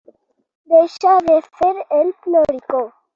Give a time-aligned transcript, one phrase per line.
[0.71, 1.69] Deixa de fer
[1.99, 2.81] el ploricó.